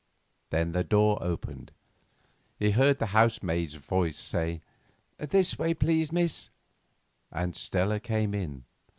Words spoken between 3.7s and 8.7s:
voice say, "This way please, Miss," and Stella came in.